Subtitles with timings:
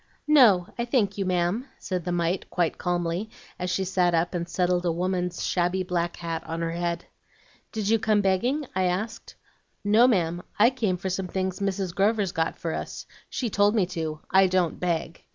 [0.25, 4.49] "'No, I thank you, ma'am,' said the mite quite calmly, as she sat up and
[4.49, 7.05] settled a woman's shabby black hat on her head.
[7.71, 9.35] "'Did you come begging?' I asked.
[9.83, 11.93] "'No, ma'am, I came for some things Mrs.
[11.93, 13.05] Grover's got for us.
[13.29, 14.21] She told me to.
[14.31, 15.23] I don't beg.'